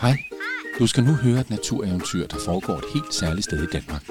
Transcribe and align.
Hej. 0.00 0.24
Du 0.78 0.86
skal 0.86 1.04
nu 1.04 1.12
høre 1.12 1.40
et 1.40 1.50
natureventyr, 1.50 2.26
der 2.26 2.38
foregår 2.44 2.76
et 2.78 2.84
helt 2.94 3.14
særligt 3.14 3.44
sted 3.44 3.62
i 3.62 3.66
Danmark. 3.72 4.08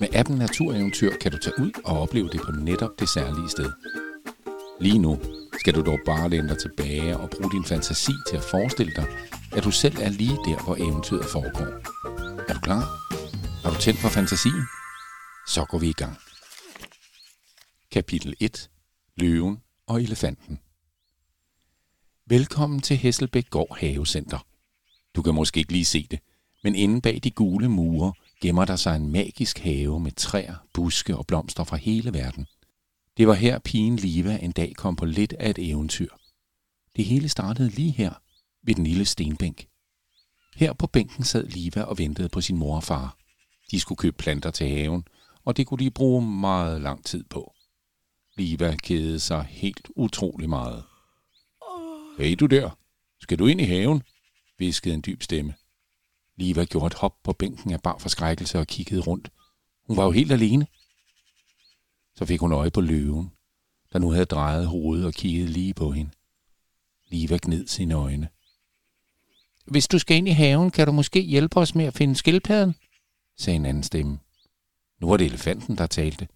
Med 0.00 0.08
appen 0.14 0.36
Natureventyr 0.38 1.16
kan 1.20 1.32
du 1.32 1.38
tage 1.38 1.58
ud 1.58 1.70
og 1.84 2.00
opleve 2.00 2.28
det 2.28 2.40
på 2.40 2.52
netop 2.52 2.90
det 2.98 3.08
særlige 3.08 3.48
sted. 3.48 3.72
Lige 4.80 4.98
nu 4.98 5.20
skal 5.60 5.74
du 5.74 5.82
dog 5.82 5.98
bare 6.06 6.28
læne 6.28 6.48
dig 6.48 6.58
tilbage 6.58 7.16
og 7.16 7.30
bruge 7.30 7.50
din 7.50 7.64
fantasi 7.64 8.12
til 8.28 8.36
at 8.36 8.42
forestille 8.42 8.92
dig, 8.96 9.06
at 9.52 9.64
du 9.64 9.70
selv 9.70 9.96
er 10.00 10.08
lige 10.08 10.38
der, 10.46 10.64
hvor 10.64 10.76
eventyret 10.76 11.24
foregår. 11.24 11.70
Er 12.48 12.54
du 12.54 12.60
klar? 12.60 12.82
Har 13.62 13.70
du 13.70 13.80
tændt 13.80 14.00
for 14.00 14.08
fantasien? 14.08 14.62
Så 15.46 15.64
går 15.64 15.78
vi 15.78 15.88
i 15.88 15.98
gang. 16.02 16.16
Kapitel 17.92 18.34
1. 18.40 18.70
Løven 19.16 19.58
og 19.86 20.02
elefanten. 20.02 20.58
Velkommen 22.26 22.80
til 22.80 22.96
Hesselbæk 22.96 23.50
Gård 23.50 23.78
Havecenter. 23.80 24.38
Du 25.16 25.22
kan 25.22 25.34
måske 25.34 25.60
ikke 25.60 25.72
lige 25.72 25.84
se 25.84 26.06
det, 26.10 26.20
men 26.64 26.74
inde 26.74 27.00
bag 27.00 27.20
de 27.24 27.30
gule 27.30 27.68
mure 27.68 28.12
gemmer 28.40 28.64
der 28.64 28.76
sig 28.76 28.96
en 28.96 29.12
magisk 29.12 29.58
have 29.58 30.00
med 30.00 30.12
træer, 30.12 30.54
buske 30.74 31.16
og 31.16 31.26
blomster 31.26 31.64
fra 31.64 31.76
hele 31.76 32.12
verden. 32.12 32.46
Det 33.16 33.28
var 33.28 33.34
her 33.34 33.58
pigen 33.58 33.96
Liva 33.96 34.38
en 34.42 34.52
dag 34.52 34.74
kom 34.76 34.96
på 34.96 35.04
lidt 35.04 35.32
af 35.32 35.50
et 35.50 35.70
eventyr. 35.70 36.08
Det 36.96 37.04
hele 37.04 37.28
startede 37.28 37.68
lige 37.68 37.90
her, 37.90 38.12
ved 38.62 38.74
den 38.74 38.84
lille 38.84 39.04
stenbænk. 39.04 39.66
Her 40.56 40.72
på 40.72 40.86
bænken 40.86 41.24
sad 41.24 41.46
Liva 41.46 41.82
og 41.82 41.98
ventede 41.98 42.28
på 42.28 42.40
sin 42.40 42.56
mor 42.56 42.76
og 42.76 42.84
far. 42.84 43.16
De 43.70 43.80
skulle 43.80 43.96
købe 43.96 44.16
planter 44.16 44.50
til 44.50 44.68
haven, 44.68 45.04
og 45.44 45.56
det 45.56 45.66
kunne 45.66 45.84
de 45.84 45.90
bruge 45.90 46.26
meget 46.26 46.80
lang 46.80 47.04
tid 47.04 47.24
på. 47.24 47.54
Liva 48.36 48.76
kedede 48.82 49.20
sig 49.20 49.46
helt 49.50 49.88
utrolig 49.96 50.48
meget. 50.48 50.84
Hey 52.18 52.36
du 52.40 52.46
der, 52.46 52.70
skal 53.20 53.38
du 53.38 53.46
ind 53.46 53.60
i 53.60 53.64
haven? 53.64 54.02
Viskede 54.58 54.94
en 54.94 55.02
dyb 55.06 55.22
stemme. 55.22 55.54
Liva 56.36 56.64
gjorde 56.64 56.86
et 56.86 56.94
hop 56.94 57.22
på 57.22 57.32
bænken 57.32 57.72
af 57.72 57.82
bar 57.82 57.98
forskrækkelse 57.98 58.58
og 58.58 58.66
kiggede 58.66 59.00
rundt. 59.00 59.30
Hun 59.86 59.96
var 59.96 60.04
jo 60.04 60.10
helt 60.10 60.32
alene. 60.32 60.66
Så 62.16 62.26
fik 62.26 62.40
hun 62.40 62.52
øje 62.52 62.70
på 62.70 62.80
løven, 62.80 63.32
der 63.92 63.98
nu 63.98 64.10
havde 64.10 64.24
drejet 64.24 64.66
hovedet 64.66 65.06
og 65.06 65.14
kigget 65.14 65.50
lige 65.50 65.74
på 65.74 65.90
hende. 65.92 66.10
Liva 67.08 67.38
gned 67.42 67.66
sine 67.66 67.94
øjne. 67.94 68.28
Hvis 69.66 69.88
du 69.88 69.98
skal 69.98 70.16
ind 70.16 70.28
i 70.28 70.32
haven, 70.32 70.70
kan 70.70 70.86
du 70.86 70.92
måske 70.92 71.20
hjælpe 71.20 71.56
os 71.56 71.74
med 71.74 71.84
at 71.84 71.94
finde 71.94 72.16
skildpadden, 72.16 72.74
sagde 73.38 73.56
en 73.56 73.66
anden 73.66 73.82
stemme. 73.82 74.18
Nu 75.00 75.08
var 75.08 75.16
det 75.16 75.26
elefanten, 75.26 75.78
der 75.78 75.86
talte. 75.86 76.28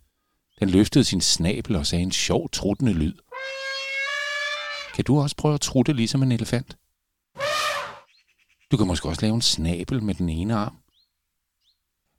Den 0.60 0.70
løftede 0.70 1.04
sin 1.04 1.20
snabel 1.20 1.76
og 1.76 1.86
sagde 1.86 2.02
en 2.02 2.12
sjov, 2.12 2.50
truttende 2.50 2.92
lyd. 2.92 3.14
Kan 4.94 5.04
du 5.04 5.20
også 5.20 5.36
prøve 5.36 5.54
at 5.54 5.60
trutte 5.60 5.92
ligesom 5.92 6.22
en 6.22 6.32
elefant? 6.32 6.76
Du 8.70 8.76
kan 8.76 8.86
måske 8.86 9.08
også 9.08 9.22
lave 9.22 9.34
en 9.34 9.42
snabel 9.42 10.02
med 10.02 10.14
den 10.14 10.28
ene 10.28 10.54
arm. 10.54 10.76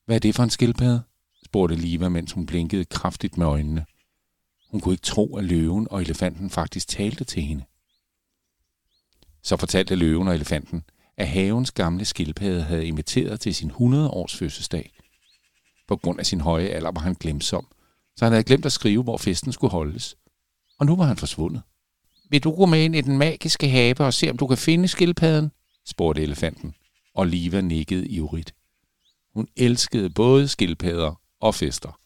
Hvad 0.05 0.15
er 0.15 0.19
det 0.19 0.35
for 0.35 0.43
en 0.43 0.49
skildpadde? 0.49 1.03
spurgte 1.45 1.75
Liva, 1.75 2.09
mens 2.09 2.31
hun 2.31 2.45
blinkede 2.45 2.85
kraftigt 2.85 3.37
med 3.37 3.45
øjnene. 3.45 3.85
Hun 4.71 4.81
kunne 4.81 4.93
ikke 4.93 5.01
tro, 5.01 5.37
at 5.37 5.43
løven 5.43 5.87
og 5.91 6.01
elefanten 6.01 6.49
faktisk 6.49 6.87
talte 6.87 7.23
til 7.23 7.43
hende. 7.43 7.63
Så 9.43 9.57
fortalte 9.57 9.95
løven 9.95 10.27
og 10.27 10.35
elefanten, 10.35 10.83
at 11.17 11.27
havens 11.27 11.71
gamle 11.71 12.05
skildpadde 12.05 12.61
havde 12.61 12.85
inviteret 12.85 13.39
til 13.39 13.55
sin 13.55 13.71
100-års 13.71 14.35
fødselsdag. 14.35 14.93
På 15.87 15.97
grund 15.97 16.19
af 16.19 16.25
sin 16.25 16.41
høje 16.41 16.67
alder 16.67 16.91
var 16.91 17.01
han 17.01 17.13
glemsom, 17.13 17.67
så 18.15 18.25
han 18.25 18.31
havde 18.31 18.43
glemt 18.43 18.65
at 18.65 18.71
skrive, 18.71 19.03
hvor 19.03 19.17
festen 19.17 19.51
skulle 19.51 19.71
holdes. 19.71 20.17
Og 20.79 20.85
nu 20.85 20.95
var 20.95 21.05
han 21.05 21.17
forsvundet. 21.17 21.61
Vil 22.29 22.43
du 22.43 22.55
gå 22.55 22.65
med 22.65 22.83
ind 22.83 22.95
i 22.95 23.01
den 23.01 23.17
magiske 23.17 23.69
have 23.69 23.99
og 23.99 24.13
se, 24.13 24.29
om 24.29 24.37
du 24.37 24.47
kan 24.47 24.57
finde 24.57 24.87
skildpadden? 24.87 25.51
Spurgte 25.85 26.21
elefanten, 26.21 26.75
og 27.13 27.27
Liva 27.27 27.61
nikkede 27.61 28.07
ivrigt. 28.07 28.55
Hun 29.33 29.47
elskede 29.55 30.09
både 30.09 30.47
skildpadder 30.47 31.21
og 31.39 31.55
fester. 31.55 31.99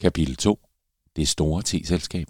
Kapitel 0.00 0.36
2. 0.36 0.68
Det 1.16 1.28
store 1.28 1.62
teselskab. 1.62 2.26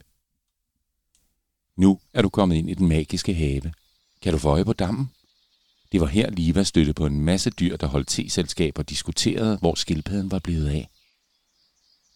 Nu 1.77 2.01
er 2.15 2.23
du 2.23 2.29
kommet 2.29 2.57
ind 2.57 2.71
i 2.71 2.75
den 2.75 2.89
magiske 2.89 3.35
have. 3.35 3.73
Kan 4.23 4.33
du 4.33 4.39
få 4.39 4.49
øje 4.49 4.65
på 4.65 4.73
dammen? 4.73 5.11
Det 5.93 6.01
var 6.01 6.07
her 6.07 6.31
Liva 6.31 6.63
støtte 6.63 6.95
på 6.95 7.07
en 7.07 7.21
masse 7.21 7.51
dyr, 7.51 7.77
der 7.77 7.87
holdt 7.87 8.09
teselskab 8.09 8.79
og 8.79 8.91
diskuterede, 8.91 9.57
hvor 9.57 9.75
skildpadden 9.75 10.31
var 10.31 10.39
blevet 10.39 10.69
af. 10.69 10.89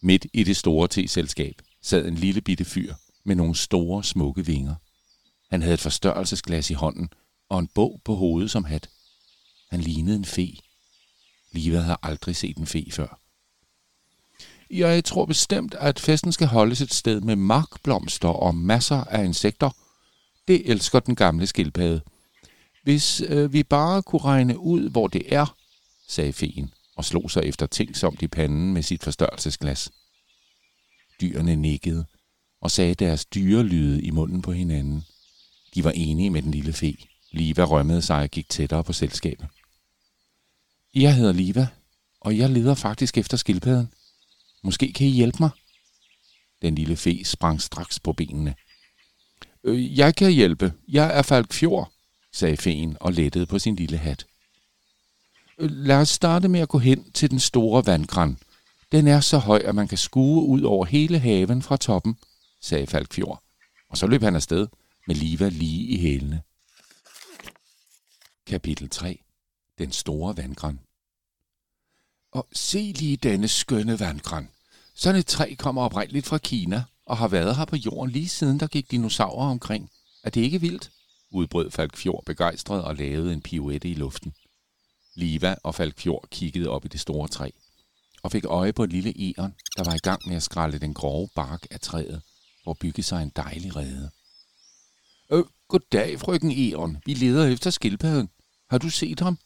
Midt 0.00 0.26
i 0.32 0.44
det 0.44 0.56
store 0.56 0.88
teselskab 0.88 1.62
sad 1.82 2.06
en 2.06 2.14
lille 2.14 2.40
bitte 2.40 2.64
fyr 2.64 2.94
med 3.24 3.36
nogle 3.36 3.54
store, 3.54 4.04
smukke 4.04 4.46
vinger. 4.46 4.74
Han 5.52 5.62
havde 5.62 5.74
et 5.74 5.80
forstørrelsesglas 5.80 6.70
i 6.70 6.74
hånden 6.74 7.08
og 7.48 7.58
en 7.58 7.68
bog 7.74 8.00
på 8.04 8.14
hovedet 8.14 8.50
som 8.50 8.64
hat. 8.64 8.90
Han 9.70 9.80
lignede 9.80 10.16
en 10.16 10.24
fe. 10.24 10.56
Liva 11.50 11.78
havde 11.78 11.96
aldrig 12.02 12.36
set 12.36 12.56
en 12.56 12.66
fe 12.66 12.86
før. 12.90 13.20
Jeg 14.70 15.04
tror 15.04 15.26
bestemt, 15.26 15.74
at 15.74 16.00
festen 16.00 16.32
skal 16.32 16.46
holdes 16.46 16.80
et 16.80 16.94
sted 16.94 17.20
med 17.20 17.36
markblomster 17.36 18.28
og 18.28 18.54
masser 18.54 19.04
af 19.04 19.24
insekter. 19.24 19.70
Det 20.48 20.70
elsker 20.70 21.00
den 21.00 21.14
gamle 21.14 21.46
skildpadde. 21.46 22.00
Hvis 22.82 23.20
øh, 23.20 23.52
vi 23.52 23.62
bare 23.62 24.02
kunne 24.02 24.24
regne 24.24 24.58
ud, 24.58 24.90
hvor 24.90 25.06
det 25.06 25.34
er, 25.34 25.56
sagde 26.08 26.32
feen 26.32 26.74
og 26.96 27.04
slog 27.04 27.30
sig 27.30 27.42
efter 27.44 27.66
tænksomt 27.66 28.22
i 28.22 28.28
panden 28.28 28.74
med 28.74 28.82
sit 28.82 29.02
forstørrelsesglas. 29.02 29.90
Dyrene 31.20 31.56
nikkede 31.56 32.04
og 32.60 32.70
sagde 32.70 32.94
deres 32.94 33.24
dyrelyde 33.24 34.02
i 34.02 34.10
munden 34.10 34.42
på 34.42 34.52
hinanden. 34.52 35.04
De 35.74 35.84
var 35.84 35.90
enige 35.90 36.30
med 36.30 36.42
den 36.42 36.50
lille 36.50 36.72
fe. 36.72 36.96
Liva 37.30 37.64
rømmede 37.64 38.02
sig 38.02 38.22
og 38.22 38.28
gik 38.28 38.48
tættere 38.48 38.84
på 38.84 38.92
selskabet. 38.92 39.48
Jeg 40.94 41.16
hedder 41.16 41.32
Liva, 41.32 41.68
og 42.20 42.38
jeg 42.38 42.50
leder 42.50 42.74
faktisk 42.74 43.18
efter 43.18 43.36
skildpadden. 43.36 43.92
Måske 44.62 44.92
kan 44.92 45.06
I 45.06 45.10
hjælpe 45.10 45.36
mig? 45.40 45.50
Den 46.62 46.74
lille 46.74 46.96
fe 46.96 47.24
sprang 47.24 47.60
straks 47.60 48.00
på 48.00 48.12
benene. 48.12 48.54
Øh, 49.64 49.98
jeg 49.98 50.14
kan 50.14 50.32
hjælpe. 50.32 50.72
Jeg 50.88 51.18
er 51.18 51.22
Falk 51.22 51.52
Fjord, 51.52 51.92
sagde 52.32 52.56
feen 52.56 52.96
og 53.00 53.12
lettede 53.12 53.46
på 53.46 53.58
sin 53.58 53.76
lille 53.76 53.98
hat. 53.98 54.26
Øh, 55.58 55.70
lad 55.70 55.96
os 55.96 56.08
starte 56.08 56.48
med 56.48 56.60
at 56.60 56.68
gå 56.68 56.78
hen 56.78 57.10
til 57.12 57.30
den 57.30 57.40
store 57.40 57.86
vandgræn. 57.86 58.38
Den 58.92 59.08
er 59.08 59.20
så 59.20 59.38
høj, 59.38 59.62
at 59.64 59.74
man 59.74 59.88
kan 59.88 59.98
skue 59.98 60.42
ud 60.42 60.62
over 60.62 60.84
hele 60.84 61.18
haven 61.18 61.62
fra 61.62 61.76
toppen, 61.76 62.16
sagde 62.60 62.86
Falk 62.86 63.12
Fjord. 63.12 63.42
Og 63.90 63.98
så 63.98 64.06
løb 64.06 64.22
han 64.22 64.36
afsted 64.36 64.66
med 65.06 65.14
Liva 65.14 65.48
lige 65.48 65.86
i 65.86 66.00
hælene. 66.00 66.42
Kapitel 68.46 68.88
3. 68.88 69.18
Den 69.78 69.92
store 69.92 70.36
vandgræn. 70.36 70.80
Og 72.32 72.48
se 72.52 72.92
lige 72.96 73.16
denne 73.16 73.48
skønne 73.48 74.00
vandgræn. 74.00 74.48
Sådan 74.94 75.20
et 75.20 75.26
træ 75.26 75.54
kommer 75.58 75.82
oprindeligt 75.82 76.26
fra 76.26 76.38
Kina 76.38 76.84
og 77.06 77.16
har 77.16 77.28
været 77.28 77.56
her 77.56 77.64
på 77.64 77.76
jorden 77.76 78.12
lige 78.12 78.28
siden 78.28 78.60
der 78.60 78.66
gik 78.66 78.90
dinosaurer 78.90 79.50
omkring. 79.50 79.90
Er 80.22 80.30
det 80.30 80.40
ikke 80.40 80.60
vildt? 80.60 80.90
udbrød 81.30 81.70
Falkfjord 81.70 82.24
begejstret 82.26 82.84
og 82.84 82.96
lavede 82.96 83.32
en 83.32 83.42
pirouette 83.42 83.88
i 83.88 83.94
luften. 83.94 84.34
Liva 85.14 85.54
og 85.62 85.74
Falkfjord 85.74 86.28
kiggede 86.30 86.68
op 86.68 86.84
i 86.84 86.88
det 86.88 87.00
store 87.00 87.28
træ 87.28 87.50
og 88.22 88.32
fik 88.32 88.44
øje 88.44 88.72
på 88.72 88.84
et 88.84 88.90
lille 88.90 89.14
æren, 89.18 89.54
der 89.76 89.84
var 89.84 89.94
i 89.94 89.98
gang 89.98 90.20
med 90.26 90.36
at 90.36 90.42
skralde 90.42 90.78
den 90.78 90.94
grove 90.94 91.28
bark 91.34 91.66
af 91.70 91.80
træet, 91.80 92.22
hvor 92.62 92.74
bygge 92.74 93.02
sig 93.02 93.22
en 93.22 93.32
dejlig 93.36 93.76
rede. 93.76 94.10
Øh, 95.32 95.44
goddag, 95.68 96.20
frøken 96.20 96.50
Eon. 96.50 96.98
Vi 97.06 97.14
leder 97.14 97.46
efter 97.46 97.70
skildpadden. 97.70 98.28
Har 98.70 98.78
du 98.78 98.90
set 98.90 99.20
ham? 99.20 99.38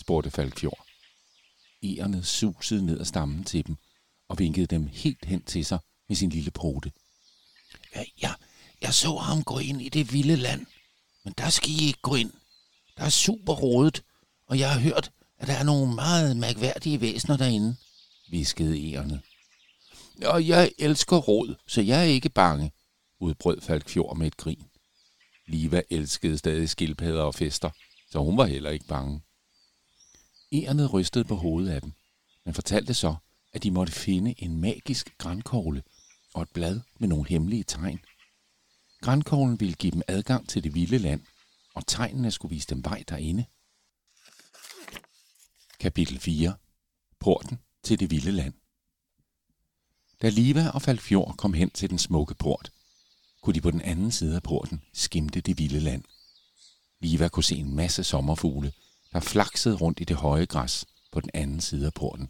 spurgte 0.00 0.30
Falkfjord. 0.30 0.86
Egernet 1.82 2.26
susede 2.26 2.86
ned 2.86 3.00
ad 3.00 3.04
stammen 3.04 3.44
til 3.44 3.66
dem 3.66 3.76
og 4.28 4.38
vinkede 4.38 4.66
dem 4.66 4.86
helt 4.86 5.24
hen 5.24 5.42
til 5.42 5.64
sig 5.64 5.78
med 6.08 6.16
sin 6.16 6.30
lille 6.30 6.50
prote. 6.50 6.92
Ja, 7.94 8.04
ja, 8.22 8.32
jeg 8.82 8.94
så 8.94 9.16
ham 9.16 9.42
gå 9.42 9.58
ind 9.58 9.82
i 9.82 9.88
det 9.88 10.12
vilde 10.12 10.36
land, 10.36 10.66
men 11.24 11.34
der 11.38 11.50
skal 11.50 11.70
I 11.70 11.86
ikke 11.86 12.00
gå 12.02 12.14
ind. 12.14 12.32
Der 12.96 13.04
er 13.04 13.10
super 13.10 13.52
rodet, 13.52 14.02
og 14.46 14.58
jeg 14.58 14.72
har 14.72 14.80
hørt, 14.80 15.10
at 15.38 15.48
der 15.48 15.54
er 15.54 15.62
nogle 15.64 15.94
meget 15.94 16.36
mærkværdige 16.36 17.00
væsener 17.00 17.36
derinde, 17.36 17.76
viskede 18.30 18.90
Eerne. 18.90 19.22
Og 20.26 20.48
jeg 20.48 20.72
elsker 20.78 21.16
råd, 21.16 21.54
så 21.66 21.80
jeg 21.80 22.00
er 22.00 22.04
ikke 22.04 22.28
bange, 22.28 22.72
udbrød 23.20 23.60
Falkfjord 23.60 24.16
med 24.16 24.26
et 24.26 24.36
grin. 24.36 24.67
Liva 25.48 25.82
elskede 25.90 26.38
stadig 26.38 26.70
skildpadder 26.70 27.22
og 27.22 27.34
fester, 27.34 27.70
så 28.10 28.18
hun 28.18 28.36
var 28.36 28.46
heller 28.46 28.70
ikke 28.70 28.86
bange. 28.86 29.22
Ærnet 30.52 30.92
rystede 30.92 31.24
på 31.24 31.34
hovedet 31.34 31.70
af 31.70 31.80
dem, 31.80 31.92
men 32.44 32.54
fortalte 32.54 32.94
så, 32.94 33.14
at 33.52 33.62
de 33.62 33.70
måtte 33.70 33.92
finde 33.92 34.34
en 34.42 34.60
magisk 34.60 35.18
grænkogle 35.18 35.82
og 36.34 36.42
et 36.42 36.50
blad 36.54 36.80
med 36.98 37.08
nogle 37.08 37.28
hemmelige 37.28 37.64
tegn. 37.64 38.00
Grænkoglen 39.00 39.60
ville 39.60 39.74
give 39.74 39.92
dem 39.92 40.02
adgang 40.08 40.48
til 40.48 40.64
det 40.64 40.74
vilde 40.74 40.98
land, 40.98 41.20
og 41.74 41.86
tegnene 41.86 42.30
skulle 42.30 42.54
vise 42.54 42.68
dem 42.68 42.84
vej 42.84 43.04
derinde. 43.08 43.44
Kapitel 45.80 46.18
4. 46.18 46.54
Porten 47.20 47.58
til 47.82 48.00
det 48.00 48.10
vilde 48.10 48.32
land. 48.32 48.54
Da 50.22 50.28
Liva 50.28 50.68
og 50.68 50.82
Falkfjord 50.82 51.36
kom 51.36 51.52
hen 51.52 51.70
til 51.70 51.90
den 51.90 51.98
smukke 51.98 52.34
port, 52.34 52.72
kunne 53.42 53.54
de 53.54 53.60
på 53.60 53.70
den 53.70 53.80
anden 53.80 54.10
side 54.10 54.36
af 54.36 54.42
porten 54.42 54.82
skimte 54.94 55.40
det 55.40 55.58
vilde 55.58 55.80
land. 55.80 56.04
Liva 57.00 57.28
kunne 57.28 57.44
se 57.44 57.56
en 57.56 57.76
masse 57.76 58.04
sommerfugle, 58.04 58.72
der 59.12 59.20
flaksede 59.20 59.76
rundt 59.76 60.00
i 60.00 60.04
det 60.04 60.16
høje 60.16 60.44
græs 60.44 60.84
på 61.12 61.20
den 61.20 61.30
anden 61.34 61.60
side 61.60 61.86
af 61.86 61.94
porten. 61.94 62.28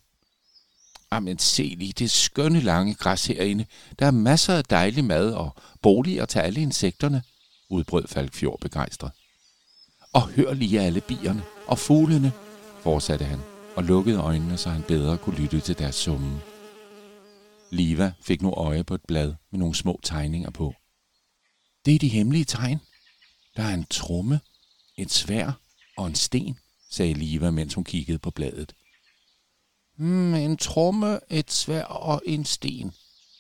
Jamen 1.13 1.39
se 1.39 1.63
lige 1.63 1.93
det 1.93 2.11
skønne 2.11 2.61
lange 2.61 2.95
græs 2.95 3.27
herinde. 3.27 3.67
Der 3.99 4.07
er 4.07 4.11
masser 4.11 4.55
af 4.55 4.65
dejlig 4.65 5.05
mad 5.05 5.33
og 5.33 5.51
boliger 5.83 6.25
til 6.27 6.39
alle 6.39 6.61
insekterne, 6.61 7.23
udbrød 7.71 8.09
Falkfjord 8.09 8.61
begejstret. 8.61 9.13
Og 10.13 10.29
hør 10.29 10.53
lige 10.53 10.81
alle 10.81 11.01
bierne 11.01 11.43
og 11.67 11.79
fuglene, 11.79 12.33
fortsatte 12.83 13.25
han 13.25 13.41
og 13.77 13.85
lukkede 13.85 14.19
øjnene, 14.19 14.57
så 14.57 14.71
han 14.71 14.83
bedre 14.83 15.19
kunne 15.19 15.37
lytte 15.37 15.61
til 15.61 15.79
deres 15.79 15.95
summen. 15.95 16.39
Liva 17.71 18.13
fik 18.21 18.43
nu 18.43 18.51
øje 18.51 18.85
på 18.85 18.95
et 18.95 19.05
blad 19.09 19.35
med 19.51 19.59
nogle 19.59 19.75
små 19.75 20.01
tegninger 20.03 20.51
på. 20.51 20.75
Det 21.89 21.95
er 21.95 21.99
de 21.99 22.09
hemmelige 22.09 22.45
tegn. 22.45 22.81
Der 23.57 23.63
er 23.63 23.75
en 23.75 23.87
tromme, 23.91 24.41
et 24.97 25.13
svær 25.13 25.61
og 25.97 26.07
en 26.07 26.15
sten, 26.15 26.59
sagde 26.91 27.15
Liva, 27.15 27.51
mens 27.51 27.75
hun 27.75 27.85
kiggede 27.85 28.19
på 28.19 28.31
bladet. 28.31 28.75
Mm, 29.97 30.35
en 30.35 30.57
tromme, 30.57 31.21
et 31.31 31.53
svær 31.53 31.85
og 31.85 32.23
en 32.27 32.45
sten, 32.45 32.93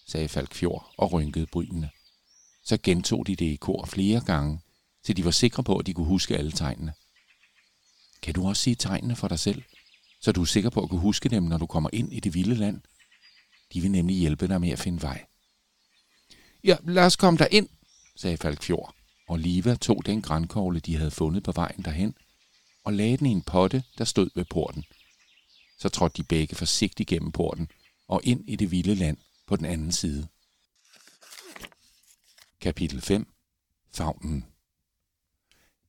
sagde 0.06 0.28
Falkfjord 0.28 0.94
og 0.96 1.12
rynkede 1.12 1.46
brynene. 1.46 1.90
Så 2.64 2.78
gentog 2.82 3.26
de 3.26 3.36
det 3.36 3.44
i 3.44 3.56
kor 3.56 3.86
flere 3.86 4.20
gange, 4.20 4.60
til 5.04 5.16
de 5.16 5.24
var 5.24 5.30
sikre 5.30 5.62
på, 5.62 5.78
at 5.78 5.86
de 5.86 5.94
kunne 5.94 6.06
huske 6.06 6.36
alle 6.36 6.52
tegnene. 6.52 6.92
Kan 8.22 8.34
du 8.34 8.48
også 8.48 8.62
sige 8.62 8.76
tegnene 8.76 9.16
for 9.16 9.28
dig 9.28 9.38
selv, 9.38 9.62
så 10.20 10.32
du 10.32 10.42
er 10.42 10.46
sikker 10.46 10.70
på 10.70 10.82
at 10.82 10.88
kunne 10.88 11.00
huske 11.00 11.28
dem, 11.28 11.42
når 11.42 11.58
du 11.58 11.66
kommer 11.66 11.90
ind 11.92 12.12
i 12.12 12.20
det 12.20 12.34
vilde 12.34 12.54
land? 12.54 12.80
De 13.72 13.80
vil 13.80 13.90
nemlig 13.90 14.16
hjælpe 14.16 14.48
dig 14.48 14.60
med 14.60 14.70
at 14.70 14.78
finde 14.78 15.02
vej. 15.02 15.24
Ja, 16.64 16.76
lad 16.84 17.06
os 17.06 17.16
komme 17.16 17.38
der 17.38 17.46
ind, 17.50 17.68
sagde 18.18 18.36
Falkfjord, 18.36 18.94
og 19.28 19.38
Liva 19.38 19.74
tog 19.74 20.06
den 20.06 20.22
grænkogle, 20.22 20.80
de 20.80 20.96
havde 20.96 21.10
fundet 21.10 21.42
på 21.42 21.52
vejen 21.52 21.82
derhen, 21.84 22.14
og 22.84 22.92
lagde 22.92 23.16
den 23.16 23.26
i 23.26 23.30
en 23.30 23.42
potte, 23.42 23.84
der 23.98 24.04
stod 24.04 24.30
ved 24.34 24.44
porten. 24.44 24.84
Så 25.78 25.88
trådte 25.88 26.22
de 26.22 26.26
begge 26.26 26.56
forsigtigt 26.56 27.08
gennem 27.08 27.32
porten 27.32 27.70
og 28.08 28.20
ind 28.24 28.48
i 28.48 28.56
det 28.56 28.70
vilde 28.70 28.94
land 28.94 29.16
på 29.46 29.56
den 29.56 29.64
anden 29.64 29.92
side. 29.92 30.28
Kapitel 32.60 33.00
5 33.00 33.26
Fagnen 33.94 34.44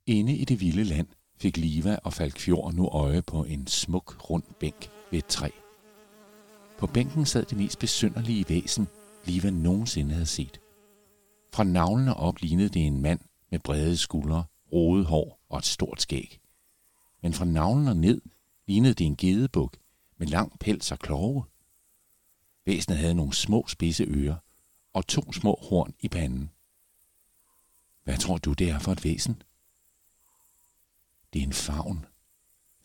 Inde 0.06 0.36
i 0.36 0.46
det 0.46 0.60
vilde 0.60 0.84
land 0.84 1.08
fik 1.38 1.58
Liva 1.58 2.00
og 2.04 2.14
Falkfjord 2.14 2.74
nu 2.74 2.90
øje 2.90 3.22
på 3.22 3.44
en 3.44 3.68
smuk, 3.68 4.30
rund 4.30 4.44
bænk 4.60 4.90
ved 5.12 5.20
et 5.20 5.26
træ. 5.26 5.50
På 6.78 6.88
bænken 6.88 7.26
sad 7.26 7.46
det 7.46 7.58
mest 7.58 7.80
besynderlige 7.80 8.46
væsen, 8.50 8.88
Liva 9.26 9.50
nogensinde 9.50 10.14
havde 10.14 10.26
set. 10.26 10.60
Fra 11.54 11.64
navlene 11.64 12.14
op 12.14 12.38
lignede 12.40 12.70
det 12.70 12.86
en 12.86 13.02
mand 13.02 13.20
med 13.50 13.60
brede 13.60 13.98
skuldre, 13.98 14.44
rodet 14.74 15.06
hår 15.06 15.40
og 15.50 15.58
et 15.58 15.66
stort 15.66 16.02
skæg. 16.02 16.40
Men 17.22 17.34
fra 17.34 17.46
navlen 17.46 17.88
og 17.88 17.98
ned 17.98 18.22
lignede 18.68 18.94
det 18.94 19.06
en 19.06 19.16
gedebuk 19.16 19.78
med 20.18 20.28
lang 20.28 20.60
pels 20.60 20.92
og 20.92 21.00
kloge. 21.00 21.44
Væsenet 22.66 22.98
havde 22.98 23.14
nogle 23.14 23.34
små 23.34 23.66
spidse 23.68 24.04
ører 24.04 24.36
og 24.94 25.08
to 25.08 25.34
små 25.34 25.60
horn 25.70 25.94
i 26.00 26.08
panden. 26.08 26.50
Hvad 28.04 28.18
tror 28.18 28.38
du, 28.38 28.54
det 28.54 28.70
er 28.70 28.80
for 28.80 28.92
et 28.92 29.04
væsen? 29.04 29.42
Det 31.34 31.40
er 31.40 31.44
en 31.44 31.54
favn. 31.54 32.06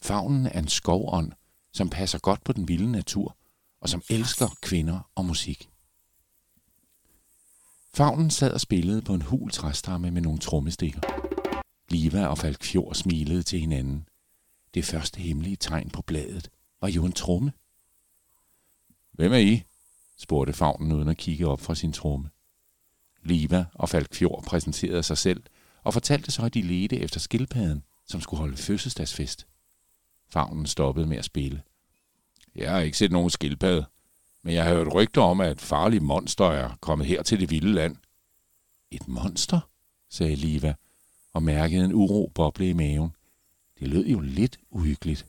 Favnen 0.02 0.46
er 0.46 0.58
en 0.58 0.69
skovånd, 0.69 1.32
som 1.72 1.90
passer 1.90 2.19
godt 2.19 2.44
på 2.44 2.52
den 2.52 2.69
vilde 2.69 2.93
natur, 2.93 3.37
og 3.81 3.88
som 3.88 4.02
elsker 4.08 4.49
kvinder 4.62 5.11
og 5.14 5.25
musik. 5.25 5.70
Favnen 7.94 8.31
sad 8.31 8.52
og 8.52 8.61
spillede 8.61 9.02
på 9.02 9.14
en 9.14 9.23
hul 9.23 9.50
træstamme 9.50 10.11
med 10.11 10.23
nogle 10.23 10.38
trommestikker. 10.38 11.00
Liva 11.88 12.26
og 12.26 12.38
Falk 12.38 12.64
Fjord 12.64 12.94
smilede 12.94 13.43
til 13.43 13.61
hinanden. 13.61 14.08
Det 14.75 14.85
første 14.85 15.20
hemmelige 15.20 15.56
tegn 15.56 15.91
på 15.91 16.02
bladet 16.02 16.50
var 16.81 16.88
jo 16.88 17.05
en 17.05 17.12
tromme. 17.12 17.52
Hvem 19.12 19.32
er 19.32 19.37
I? 19.37 19.62
spurgte 20.17 20.52
Favnen 20.52 20.93
uden 20.93 21.08
at 21.08 21.17
kigge 21.17 21.46
op 21.46 21.61
fra 21.61 21.75
sin 21.75 21.93
tromme. 21.93 22.31
Liva 23.23 23.64
og 23.75 23.88
Falk 23.88 24.14
Fjord 24.14 24.44
præsenterede 24.44 25.02
sig 25.02 25.19
selv 25.19 25.43
og 25.82 25.93
fortalte 25.93 26.31
så, 26.31 26.43
at 26.43 26.55
de 26.55 26.62
ledte 26.62 26.99
efter 26.99 27.20
skildpadden, 27.20 27.85
som 28.06 28.20
skulle 28.20 28.38
holde 28.38 28.56
fødselsdagsfest. 28.56 29.47
Favnen 30.29 30.67
stoppede 30.67 31.06
med 31.06 31.17
at 31.17 31.25
spille. 31.25 31.62
Jeg 32.55 32.70
har 32.70 32.81
ikke 32.81 32.99
set 32.99 33.12
nogen 33.12 33.31
skildpadde, 33.31 33.87
men 34.44 34.55
jeg 34.55 34.64
har 34.64 34.75
hørt 34.75 34.94
rygter 34.94 35.23
om, 35.23 35.41
at 35.41 35.52
et 35.52 35.61
farligt 35.61 36.02
monster 36.02 36.44
er 36.44 36.76
kommet 36.81 37.06
her 37.06 37.23
til 37.23 37.41
det 37.41 37.50
vilde 37.50 37.73
land. 37.73 37.96
Et 38.91 39.08
monster? 39.08 39.61
sagde 40.11 40.35
Liva, 40.35 40.75
og 41.32 41.43
mærkede 41.43 41.85
en 41.85 41.93
uro 41.93 42.32
boble 42.35 42.69
i 42.69 42.73
maven. 42.73 43.17
Det 43.79 43.88
lød 43.88 44.06
jo 44.06 44.20
lidt 44.20 44.58
uhyggeligt. 44.70 45.26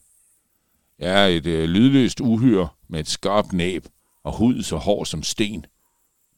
Ja, 0.98 1.26
et 1.26 1.46
øh, 1.46 1.68
lydløst 1.68 2.20
uhyre 2.20 2.68
med 2.88 3.00
et 3.00 3.08
skarpt 3.08 3.52
næb 3.52 3.86
og 4.22 4.36
hud 4.36 4.62
så 4.62 4.76
hård 4.76 5.06
som 5.06 5.22
sten. 5.22 5.66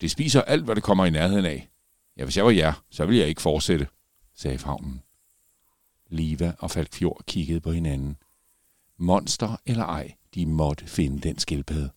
Det 0.00 0.10
spiser 0.10 0.42
alt, 0.42 0.64
hvad 0.64 0.74
det 0.74 0.82
kommer 0.82 1.04
i 1.04 1.10
nærheden 1.10 1.44
af. 1.44 1.68
Ja, 2.16 2.24
hvis 2.24 2.36
jeg 2.36 2.44
var 2.44 2.50
jer, 2.50 2.84
så 2.90 3.06
ville 3.06 3.20
jeg 3.20 3.28
ikke 3.28 3.42
fortsætte, 3.42 3.86
sagde 4.34 4.58
fagnen. 4.58 5.02
Liva 6.10 6.52
og 6.58 6.70
Falkfjord 6.70 7.22
kiggede 7.26 7.60
på 7.60 7.72
hinanden. 7.72 8.16
Monster 8.96 9.56
eller 9.66 9.84
ej, 9.84 10.14
de 10.34 10.46
måtte 10.46 10.86
finde 10.86 11.20
den 11.20 11.38
skildpadde. 11.38 11.90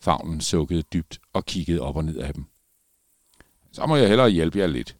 Fagnen 0.00 0.40
sukkede 0.40 0.82
dybt 0.82 1.20
og 1.32 1.44
kiggede 1.44 1.80
op 1.80 1.96
og 1.96 2.04
ned 2.04 2.16
af 2.16 2.34
dem. 2.34 2.44
Så 3.72 3.86
må 3.86 3.96
jeg 3.96 4.08
hellere 4.08 4.30
hjælpe 4.30 4.58
jer 4.58 4.66
lidt. 4.66 4.96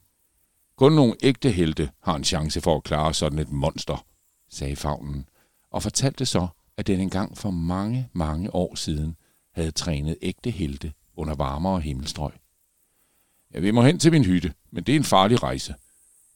Kun 0.77 0.93
nogle 0.93 1.15
ægte 1.23 1.51
helte 1.51 1.91
har 2.03 2.17
en 2.17 2.25
chance 2.25 2.61
for 2.61 2.77
at 2.77 2.85
klare 2.85 3.15
sådan 3.15 3.39
et 3.39 3.51
monster, 3.51 4.07
sagde 4.49 4.77
fagnen, 4.77 5.29
og 5.71 5.83
fortalte 5.83 6.27
så, 6.27 6.49
at 6.77 6.87
den 6.87 7.01
engang 7.01 7.39
for 7.39 7.51
mange, 7.51 8.09
mange 8.13 8.55
år 8.55 8.75
siden 8.75 9.17
havde 9.55 9.71
trænet 9.71 10.17
ægte 10.23 10.51
helte 10.51 10.93
under 11.17 11.35
varmere 11.35 11.81
himmelstrøg. 11.81 12.33
Ja, 13.55 13.61
vi 13.61 13.71
må 13.71 13.83
hen 13.83 13.99
til 13.99 14.13
min 14.13 14.25
hytte, 14.25 14.55
men 14.71 14.85
det 14.85 14.93
er 14.93 14.97
en 14.97 15.05
farlig 15.05 15.43
rejse. 15.43 15.75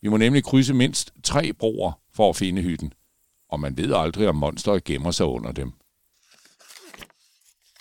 Vi 0.01 0.09
må 0.09 0.17
nemlig 0.17 0.45
krydse 0.45 0.75
mindst 0.75 1.13
tre 1.23 1.53
broer 1.53 1.93
for 2.13 2.31
at 2.31 2.37
finde 2.37 2.63
hytten, 2.63 2.93
og 3.49 3.61
man 3.61 3.77
ved 3.77 3.95
aldrig, 3.95 4.29
om 4.29 4.37
monsteret 4.37 4.85
gemmer 4.85 5.11
sig 5.11 5.27
under 5.27 5.53
dem. 5.53 5.73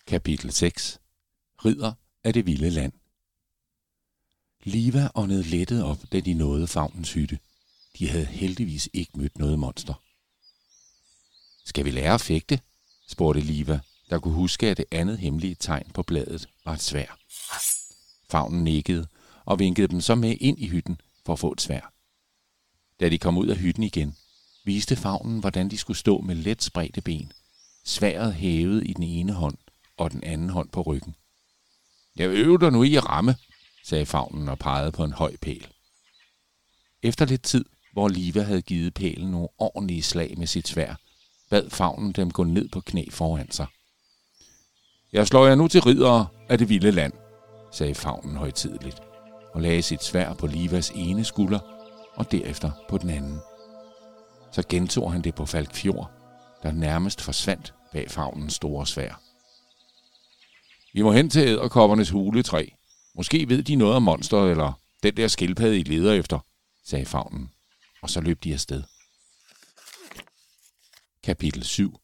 Kapitel 0.07 0.51
6 0.51 0.99
Ridder 1.65 1.93
af 2.23 2.33
det 2.33 2.45
vilde 2.45 2.69
land 2.69 2.93
Liva 4.63 5.09
åndede 5.15 5.43
lettet 5.43 5.83
op, 5.83 5.97
da 6.11 6.19
de 6.19 6.33
nåede 6.33 6.67
fagnens 6.67 7.13
hytte. 7.13 7.39
De 7.99 8.09
havde 8.09 8.25
heldigvis 8.25 8.89
ikke 8.93 9.19
mødt 9.19 9.37
noget 9.37 9.59
monster. 9.59 9.93
Skal 11.65 11.85
vi 11.85 11.91
lære 11.91 12.13
at 12.13 12.21
fægte? 12.21 12.59
spurgte 13.07 13.41
Liva, 13.41 13.79
der 14.09 14.19
kunne 14.19 14.33
huske, 14.33 14.69
at 14.69 14.77
det 14.77 14.85
andet 14.91 15.17
hemmelige 15.17 15.55
tegn 15.55 15.91
på 15.93 16.03
bladet 16.03 16.49
var 16.65 16.73
et 16.73 16.81
svær. 16.81 17.19
Fagnen 18.29 18.63
nikkede 18.63 19.07
og 19.45 19.59
vinkede 19.59 19.87
dem 19.87 20.01
så 20.01 20.15
med 20.15 20.37
ind 20.41 20.59
i 20.59 20.67
hytten 20.67 21.01
for 21.25 21.33
at 21.33 21.39
få 21.39 21.51
et 21.51 21.61
svær. 21.61 21.93
Da 22.99 23.09
de 23.09 23.17
kom 23.17 23.37
ud 23.37 23.47
af 23.47 23.57
hytten 23.57 23.83
igen, 23.83 24.15
viste 24.65 24.95
fagnen, 24.95 25.39
hvordan 25.39 25.69
de 25.69 25.77
skulle 25.77 25.97
stå 25.97 26.21
med 26.21 26.35
let 26.35 26.63
spredte 26.63 27.01
ben, 27.01 27.31
sværet 27.83 28.33
hævet 28.33 28.87
i 28.87 28.93
den 28.93 29.03
ene 29.03 29.33
hånd 29.33 29.57
og 29.97 30.11
den 30.11 30.23
anden 30.23 30.49
hånd 30.49 30.69
på 30.69 30.81
ryggen. 30.81 31.15
Jeg 32.15 32.29
øver 32.29 32.57
dig 32.57 32.71
nu 32.71 32.83
i 32.83 32.95
at 32.95 33.09
ramme, 33.09 33.35
sagde 33.83 34.05
fagnen 34.05 34.49
og 34.49 34.59
pegede 34.59 34.91
på 34.91 35.03
en 35.03 35.13
høj 35.13 35.35
pæl. 35.41 35.67
Efter 37.03 37.25
lidt 37.25 37.43
tid, 37.43 37.65
hvor 37.93 38.07
Liva 38.07 38.41
havde 38.41 38.61
givet 38.61 38.93
pælen 38.93 39.31
nogle 39.31 39.47
ordentlige 39.57 40.03
slag 40.03 40.33
med 40.37 40.47
sit 40.47 40.67
svær, 40.67 40.95
bad 41.49 41.69
fagnen 41.69 42.11
dem 42.11 42.31
gå 42.31 42.43
ned 42.43 42.69
på 42.69 42.81
knæ 42.81 43.05
foran 43.11 43.51
sig. 43.51 43.65
Jeg 45.13 45.27
slår 45.27 45.47
jer 45.47 45.55
nu 45.55 45.67
til 45.67 45.81
ridere 45.81 46.27
af 46.49 46.57
det 46.57 46.69
vilde 46.69 46.91
land, 46.91 47.13
sagde 47.71 47.95
fagnen 47.95 48.35
højtidligt, 48.35 48.99
og 49.53 49.61
lagde 49.61 49.81
sit 49.81 50.03
svær 50.03 50.33
på 50.33 50.47
Livas 50.47 50.89
ene 50.95 51.23
skulder 51.23 51.59
og 52.15 52.31
derefter 52.31 52.71
på 52.89 52.97
den 52.97 53.09
anden. 53.09 53.39
Så 54.51 54.63
gentog 54.69 55.11
han 55.11 55.21
det 55.21 55.35
på 55.35 55.45
Falkfjord, 55.45 56.11
der 56.63 56.71
nærmest 56.71 57.21
forsvandt 57.21 57.73
bag 57.91 58.11
fagnens 58.11 58.53
store 58.53 58.87
svær. 58.87 59.22
Vi 60.93 61.01
må 61.01 61.11
hen 61.11 61.29
til 61.29 61.47
æderkoppernes 61.47 62.09
huletræ. 62.09 62.67
Måske 63.15 63.49
ved 63.49 63.63
de 63.63 63.75
noget 63.75 63.95
om 63.95 64.03
monster 64.03 64.37
eller 64.37 64.79
den 65.03 65.17
der 65.17 65.27
skildpadde, 65.27 65.79
I 65.79 65.83
leder 65.83 66.13
efter, 66.13 66.39
sagde 66.85 67.05
fagnen, 67.05 67.51
og 68.01 68.09
så 68.09 68.21
løb 68.21 68.43
de 68.43 68.53
afsted. 68.53 68.83
Kapitel 71.23 71.63
7 71.63 71.99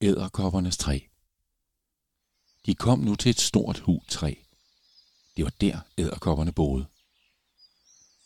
Æderkoppernes 0.00 0.76
træ 0.76 0.98
De 2.66 2.74
kom 2.74 2.98
nu 2.98 3.14
til 3.14 3.30
et 3.30 3.40
stort 3.40 3.78
hultræ. 3.78 4.34
Det 5.36 5.44
var 5.44 5.52
der, 5.60 5.78
æderkopperne 5.98 6.52
boede. 6.52 6.86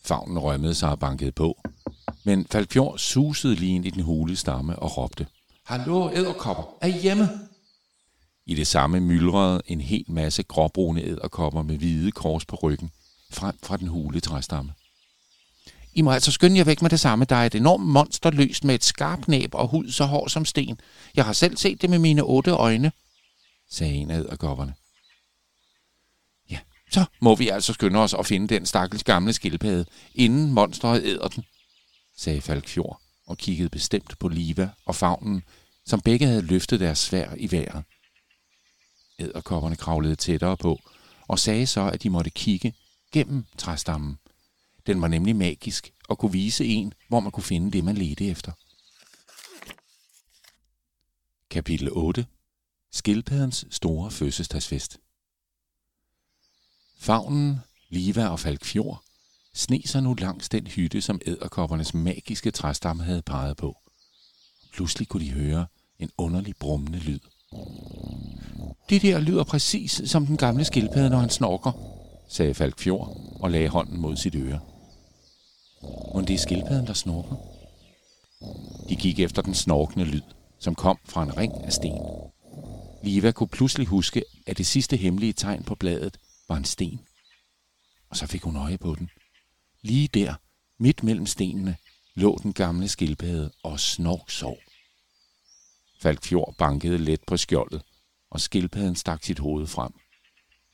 Fagnen 0.05 0.39
rømmede 0.39 0.75
sig 0.75 0.91
og 0.91 0.99
bankede 0.99 1.33
på, 1.33 1.61
men 2.25 2.47
Falkfjord 2.47 2.99
susede 2.99 3.55
lige 3.55 3.75
ind 3.75 3.87
i 3.87 3.91
den 3.91 4.03
hule 4.03 4.37
stamme 4.37 4.79
og 4.79 4.97
råbte. 4.97 5.27
Hallo, 5.65 6.11
æderkopper, 6.11 6.79
er 6.81 6.87
I 6.87 7.01
hjemme? 7.01 7.29
I 8.47 8.55
det 8.55 8.67
samme 8.67 9.01
myldrede 9.01 9.63
en 9.67 9.81
hel 9.81 10.05
masse 10.09 10.43
gråbrune 10.43 11.03
æderkopper 11.03 11.63
med 11.63 11.77
hvide 11.77 12.13
kors 12.13 12.45
på 12.45 12.57
ryggen 12.57 12.91
frem 13.31 13.59
fra 13.63 13.77
den 13.77 13.89
hule 13.89 14.21
træstamme. 14.21 14.73
I 15.95 16.03
må 16.03 16.11
altså 16.11 16.33
skynde 16.33 16.59
jer 16.59 16.65
væk 16.65 16.83
med 16.83 16.91
det 16.91 17.01
samme. 17.01 17.25
Der 17.25 17.37
er 17.37 17.47
et 17.47 17.55
enormt 17.55 17.87
monster 17.87 18.31
løst 18.31 18.65
med 18.65 18.75
et 18.75 18.85
skarpt 18.85 19.29
næb 19.29 19.55
og 19.55 19.69
hud 19.69 19.91
så 19.91 20.05
hård 20.05 20.29
som 20.29 20.45
sten. 20.45 20.81
Jeg 21.15 21.25
har 21.25 21.33
selv 21.33 21.57
set 21.57 21.83
det 21.83 21.91
med 21.91 21.99
mine 21.99 22.23
otte 22.23 22.51
øjne, 22.51 22.93
sagde 23.71 23.95
en 23.95 24.11
af 24.11 24.19
æderkopperne. 24.19 24.75
Ja, 26.51 26.59
så 26.91 27.05
må 27.21 27.35
vi 27.35 27.49
altså 27.49 27.73
skynde 27.73 27.99
os 27.99 28.15
og 28.15 28.27
finde 28.27 28.55
den 28.55 28.67
stakkels 28.67 29.05
gamle 29.05 29.33
skildpadde, 29.33 29.85
inden 30.15 30.53
monsteret 30.53 31.05
æder 31.05 31.29
den, 31.29 31.45
sagde 32.17 32.41
Falkfjord 32.41 33.01
og 33.27 33.39
kiggede 33.39 33.69
bestemt 33.69 34.19
på 34.19 34.29
Liva 34.29 34.71
og 34.87 34.95
Fagnen, 34.95 35.43
som 35.87 36.01
begge 36.01 36.27
havde 36.27 36.43
løftet 36.43 36.81
deres 36.81 36.99
svær 36.99 37.35
i 37.37 37.51
vejret. 37.51 37.85
Æderkopperne 39.19 39.77
kravlede 39.77 40.17
tættere 40.17 40.57
på 40.57 40.81
og 41.29 41.39
sagde 41.39 41.67
så, 41.67 41.81
at 41.81 42.03
de 42.03 42.11
måtte 42.11 42.31
kigge 42.31 42.75
gennem 43.13 43.45
træstammen. 43.59 44.19
Den 44.87 45.03
var 45.03 45.09
nemlig 45.09 45.37
magisk 45.37 45.93
og 46.09 46.19
kunne 46.19 46.33
vise 46.33 46.65
en, 46.67 46.95
hvor 47.09 47.21
man 47.21 47.33
kunne 47.33 47.45
finde 47.45 47.71
det, 47.71 47.85
man 47.85 47.95
ledte 47.97 48.27
efter. 48.27 48.53
Kapitel 51.51 51.89
8 51.93 52.27
Skildpaddens 52.93 53.65
store 53.71 54.11
fødselsdagsfest 54.11 54.99
Fagnen, 56.99 57.59
Liva 57.89 58.29
og 58.29 58.41
Falkfjord 58.41 59.05
sne 59.55 59.83
sig 59.85 60.03
nu 60.03 60.15
langs 60.15 60.49
den 60.49 60.67
hytte, 60.67 61.01
som 61.01 61.21
æderkoppernes 61.27 61.95
magiske 61.95 62.51
træstamme 62.51 63.03
havde 63.03 63.23
peget 63.23 63.57
på. 63.57 63.77
Pludselig 64.73 65.09
kunne 65.09 65.25
de 65.25 65.33
høre 65.33 65.67
en 65.99 66.11
underlig 66.19 66.57
brummende 66.57 66.99
lyd. 66.99 67.21
Det 68.89 69.03
der 69.03 69.21
lyder 69.21 69.45
præcis 69.45 70.03
som 70.05 70.27
den 70.27 70.37
gamle 70.37 70.65
skildpadde, 70.65 71.11
når 71.11 71.19
han 71.19 71.31
snorker, 71.31 71.73
sagde 72.29 72.55
Falkfjord 72.55 73.21
og 73.41 73.51
lagde 73.51 73.69
hånden 73.69 74.01
mod 74.01 74.17
sit 74.17 74.35
øre. 74.35 74.61
Men 76.15 76.27
det 76.27 76.35
er 76.35 76.39
skildpadden, 76.39 76.87
der 76.87 76.93
snorker. 76.93 77.37
De 78.89 78.97
gik 78.97 79.21
efter 79.21 79.43
den 79.43 79.55
snorkende 79.55 80.05
lyd, 80.05 80.23
som 80.59 80.75
kom 80.75 80.99
fra 81.05 81.23
en 81.23 81.37
ring 81.37 81.65
af 81.65 81.73
sten. 81.73 81.99
Liva 83.03 83.33
kunne 83.33 83.49
pludselig 83.49 83.87
huske, 83.87 84.25
at 84.47 84.59
det 84.59 84.67
sidste 84.67 84.97
hemmelige 84.97 85.33
tegn 85.33 85.63
på 85.63 85.75
bladet 85.75 86.19
var 86.49 86.57
en 86.57 86.65
sten. 86.65 87.01
Og 88.11 88.17
så 88.17 88.27
fik 88.27 88.43
hun 88.43 88.57
øje 88.57 88.79
på 88.79 88.95
den. 88.95 89.11
Lige 89.83 90.09
der, 90.09 90.35
midt 90.79 91.03
mellem 91.03 91.27
stenene, 91.27 91.77
lå 92.15 92.39
den 92.43 92.53
gamle 92.53 92.89
skildpadde 92.89 93.51
og 93.63 93.81
snork 93.81 94.31
sov. 94.31 94.57
Falkfjord 96.01 96.55
bankede 96.59 96.99
let 96.99 97.21
på 97.27 97.37
skjoldet, 97.37 97.83
og 98.31 98.41
skildpadden 98.41 98.97
stak 98.97 99.25
sit 99.25 99.39
hoved 99.39 99.67
frem. 99.67 99.93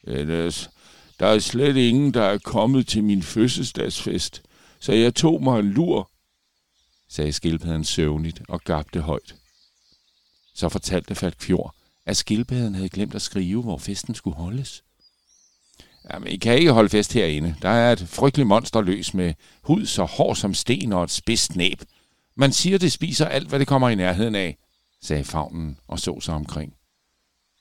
Øh, 0.06 0.20
Ellers, 0.20 0.70
der 1.20 1.26
er 1.26 1.38
slet 1.38 1.76
ingen, 1.76 2.14
der 2.14 2.22
er 2.22 2.38
kommet 2.38 2.86
til 2.86 3.04
min 3.04 3.22
fødselsdagsfest, 3.22 4.42
så 4.80 4.92
jeg 4.92 5.14
tog 5.14 5.42
mig 5.42 5.60
en 5.60 5.70
lur, 5.70 6.10
sagde 7.08 7.32
skildpadden 7.32 7.84
søvnigt 7.84 8.42
og 8.48 8.60
gabte 8.60 9.00
højt. 9.00 9.36
Så 10.54 10.68
fortalte 10.68 11.14
Falkfjord, 11.14 11.74
at 12.06 12.16
skildpadden 12.16 12.74
havde 12.74 12.88
glemt 12.88 13.14
at 13.14 13.22
skrive, 13.22 13.62
hvor 13.62 13.78
festen 13.78 14.14
skulle 14.14 14.36
holdes. 14.36 14.84
Jamen, 16.12 16.28
I 16.28 16.36
kan 16.36 16.58
ikke 16.58 16.72
holde 16.72 16.88
fest 16.88 17.12
herinde. 17.12 17.56
Der 17.62 17.68
er 17.68 17.92
et 17.92 18.08
frygteligt 18.08 18.46
monster 18.46 18.80
løs 18.80 19.14
med 19.14 19.34
hud 19.62 19.86
så 19.86 20.04
hård 20.04 20.36
som 20.36 20.54
sten 20.54 20.92
og 20.92 21.04
et 21.04 21.10
spidst 21.10 21.56
næb. 21.56 21.82
Man 22.36 22.52
siger, 22.52 22.78
det 22.78 22.92
spiser 22.92 23.26
alt, 23.26 23.48
hvad 23.48 23.58
det 23.58 23.66
kommer 23.66 23.88
i 23.88 23.94
nærheden 23.94 24.34
af, 24.34 24.56
sagde 25.02 25.24
fagnen 25.24 25.78
og 25.86 26.00
så 26.00 26.20
sig 26.20 26.34
omkring. 26.34 26.74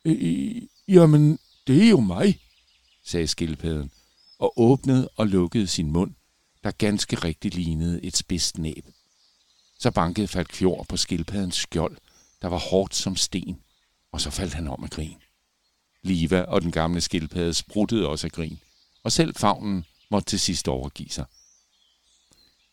Øh, 0.06 0.62
jamen, 0.88 1.40
det 1.68 1.86
er 1.86 1.90
jo 1.90 2.00
mig, 2.00 2.40
sagde 3.06 3.28
skildpadden, 3.28 3.92
og 4.40 4.54
åbnede 4.60 5.10
og 5.18 5.28
lukkede 5.28 5.68
sin 5.68 5.92
mund, 5.92 6.14
der 6.64 6.72
ganske 6.72 7.16
rigtigt 7.16 7.56
lignede 7.56 8.04
et 8.04 8.18
spidst 8.18 8.58
næb. 8.58 8.86
Så 9.80 9.92
bankede 9.92 10.28
Falkfjord 10.28 10.88
på 10.88 10.98
skildpaddens 10.98 11.56
skjold, 11.56 11.98
der 12.42 12.48
var 12.48 12.58
hårdt 12.58 12.96
som 12.96 13.16
sten, 13.16 13.62
og 14.12 14.22
så 14.22 14.30
faldt 14.30 14.54
han 14.54 14.68
om 14.68 14.84
af 14.84 14.90
grin. 14.90 15.18
Liva 16.04 16.42
og 16.42 16.62
den 16.62 16.72
gamle 16.72 17.02
skildpadde 17.02 17.54
spruttede 17.54 18.08
også 18.08 18.28
af 18.28 18.32
grin, 18.32 18.60
og 19.04 19.12
selv 19.12 19.36
fagnen 19.36 19.86
måtte 20.12 20.30
til 20.30 20.40
sidst 20.40 20.68
overgive 20.68 21.10
sig. 21.10 21.26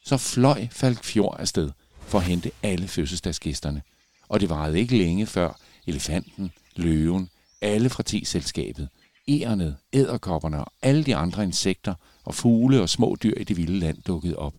Så 0.05 0.17
fløj 0.17 0.69
Falkfjord 0.71 1.41
afsted 1.41 1.71
for 2.01 2.19
at 2.19 2.25
hente 2.25 2.51
alle 2.63 2.89
fødselsdagsgæsterne, 2.89 3.83
og 4.29 4.41
det 4.41 4.49
varede 4.49 4.81
ikke 4.81 4.99
længe 4.99 5.27
før 5.27 5.59
elefanten, 5.87 6.53
løven, 6.77 7.29
alle 7.61 7.91
fra 7.91 8.03
T-selskabet, 8.03 8.89
ærnet, 9.29 9.77
æderkopperne 9.93 10.65
og 10.65 10.73
alle 10.83 11.05
de 11.05 11.17
andre 11.17 11.45
insekter 11.45 11.95
og 12.25 12.35
fugle 12.35 12.83
og 12.83 12.89
små 12.89 13.17
dyr 13.23 13.35
i 13.37 13.45
det 13.45 13.57
vilde 13.57 13.79
land 13.79 14.03
dukkede 14.03 14.37
op. 14.37 14.55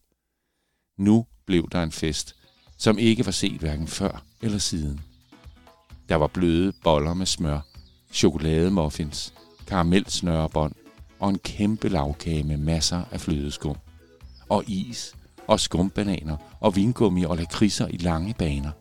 Nu 0.98 1.26
blev 1.46 1.70
der 1.72 1.84
en 1.84 1.92
fest, 1.92 2.36
som 2.78 2.98
ikke 2.98 3.26
var 3.26 3.32
set 3.32 3.60
hverken 3.60 3.88
før 3.88 4.24
eller 4.42 4.58
siden. 4.58 5.02
Der 6.10 6.16
var 6.16 6.28
bløde 6.28 6.74
boller 6.84 7.14
med 7.14 7.26
smør, 7.26 7.60
chokolademuffins, 8.14 9.34
karamelsnørebånd 9.68 10.74
og 11.20 11.30
en 11.30 11.40
kæmpe 11.40 11.90
lavkage 11.90 12.44
med 12.44 12.58
masser 12.58 13.04
af 13.12 13.22
flødeskum. 13.22 13.76
Og 14.50 14.64
is, 14.68 15.16
og 15.48 15.60
skumbananer, 15.60 16.38
og 16.60 16.76
vingummi 16.76 17.24
og 17.24 17.38
lakridser 17.38 17.88
i 17.88 17.98
lange 17.98 18.34
baner. 18.34 18.72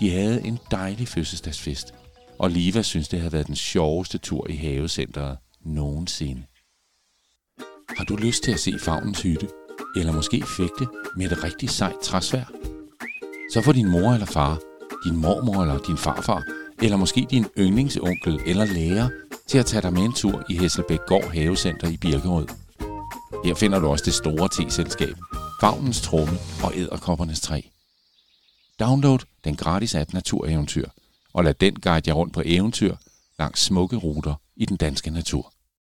De 0.00 0.10
havde 0.10 0.46
en 0.46 0.58
dejlig 0.70 1.08
fødselsdagsfest, 1.08 1.94
og 2.38 2.50
Liva 2.50 2.82
synes, 2.82 3.08
det 3.08 3.18
havde 3.18 3.32
været 3.32 3.46
den 3.46 3.56
sjoveste 3.56 4.18
tur 4.18 4.46
i 4.50 4.56
havecentret 4.56 5.38
nogensinde. 5.64 6.42
Har 7.96 8.04
du 8.04 8.16
lyst 8.16 8.42
til 8.42 8.52
at 8.52 8.60
se 8.60 8.78
Fagnens 8.78 9.22
hytte? 9.22 9.48
Eller 9.96 10.12
måske 10.12 10.42
fægte 10.56 10.86
med 11.16 11.32
et 11.32 11.44
rigtig 11.44 11.70
sejt 11.70 12.00
træsvær? 12.02 12.44
Så 13.52 13.62
får 13.62 13.72
din 13.72 13.88
mor 13.88 14.12
eller 14.12 14.26
far, 14.26 14.60
din 15.04 15.16
mormor 15.16 15.62
eller 15.62 15.78
din 15.78 15.96
farfar, 15.96 16.42
eller 16.82 16.96
måske 16.96 17.26
din 17.30 17.46
yndlingsonkel 17.58 18.40
eller 18.46 18.64
lærer 18.64 19.08
til 19.46 19.58
at 19.58 19.66
tage 19.66 19.82
dig 19.82 19.92
med 19.92 20.02
en 20.02 20.12
tur 20.12 20.44
i 20.50 20.58
Hesselbæk 20.58 21.00
Gård 21.06 21.32
Havecenter 21.32 21.88
i 21.88 21.96
Birkerød. 21.96 22.46
Her 23.44 23.54
finder 23.54 23.78
du 23.78 23.86
også 23.86 24.04
det 24.04 24.14
store 24.14 24.48
te-selskab, 24.48 25.14
Fagnens 25.60 26.00
Tromme 26.00 26.38
og 26.64 26.72
Æderkoppernes 26.76 27.40
Træ. 27.40 27.60
Download 28.80 29.18
den 29.44 29.56
gratis 29.56 29.94
app 29.94 30.12
Natureventyr, 30.12 30.88
og 31.32 31.44
lad 31.44 31.54
den 31.54 31.80
guide 31.80 32.02
jer 32.06 32.14
rundt 32.14 32.34
på 32.34 32.42
eventyr 32.44 32.96
langs 33.38 33.60
smukke 33.60 33.96
ruter 33.96 34.34
i 34.56 34.64
den 34.64 34.76
danske 34.76 35.10
natur. 35.10 35.52